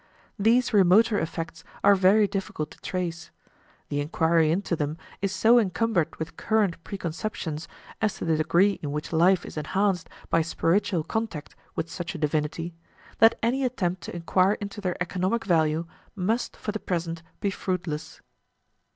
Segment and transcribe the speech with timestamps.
[0.39, 3.29] These remoter effects are very difficult to trace.
[3.89, 7.67] The inquiry into them is so encumbered with current preconceptions
[8.01, 12.17] as to the degree in which life is enhanced by spiritual contact with such a
[12.17, 12.73] divinity,
[13.19, 18.21] that any attempt to inquire into their economic value must for the present be fruitless.